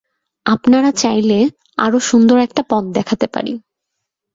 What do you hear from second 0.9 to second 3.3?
চাইলে, আরো সুন্দর একটা পথ দেখাতে